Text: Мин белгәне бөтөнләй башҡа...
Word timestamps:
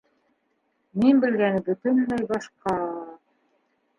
Мин 1.01 1.19
белгәне 1.25 1.61
бөтөнләй 1.67 2.27
башҡа... 2.31 2.75